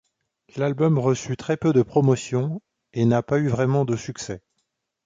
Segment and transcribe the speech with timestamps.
[0.55, 2.59] L'album reçut très peu de promotion,
[2.91, 4.41] et n'a pas eu vraiment de succès.